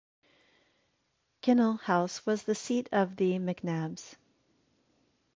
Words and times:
Kinnell 1.43 1.77
House 1.79 2.25
was 2.25 2.41
the 2.41 2.55
seat 2.55 2.89
of 2.91 3.17
the 3.17 3.33
MacNabs. 3.33 4.15